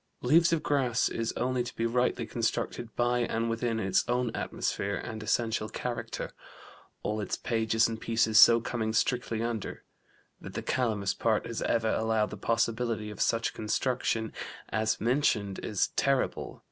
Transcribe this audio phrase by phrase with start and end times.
[0.23, 4.95] Leaves of Grass is only to be rightly construed by and within its own atmosphere
[4.95, 6.31] and essential character
[7.03, 9.83] all its pages and pieces so coming strictly under.
[10.39, 14.33] That the 'Calamus' part has ever allowed the possibility of such construction
[14.69, 16.59] as mentioned is terrible.